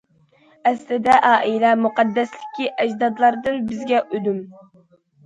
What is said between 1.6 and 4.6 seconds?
مۇقەددەسلىكى ئەجدادلاردىن بىزگە ئۇدۇم.